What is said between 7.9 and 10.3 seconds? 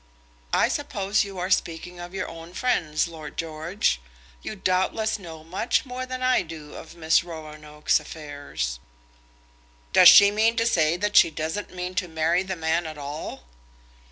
affairs." "Does